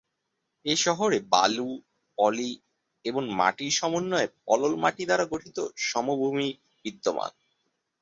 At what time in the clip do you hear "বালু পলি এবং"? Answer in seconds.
1.33-3.23